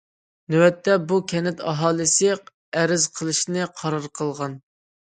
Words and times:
نۆۋەتتە 0.53 0.95
بۇ 1.11 1.19
كەنت 1.33 1.61
ئاھالىسى 1.73 2.33
ئەرز 2.39 3.09
قىلىشنى 3.21 3.71
قارار 3.79 4.13
قىلغان. 4.21 4.63